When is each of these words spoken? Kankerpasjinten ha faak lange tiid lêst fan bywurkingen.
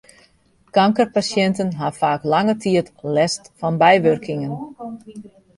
Kankerpasjinten 0.77 1.69
ha 1.81 1.89
faak 1.99 2.21
lange 2.35 2.55
tiid 2.63 2.87
lêst 3.15 3.43
fan 3.59 3.75
bywurkingen. 3.83 4.53